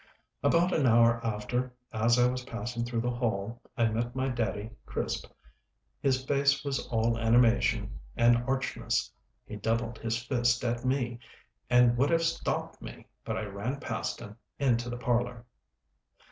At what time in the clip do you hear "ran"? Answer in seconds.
13.45-13.79